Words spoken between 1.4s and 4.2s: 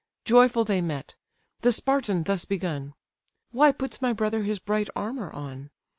the Spartan thus begun: "Why puts my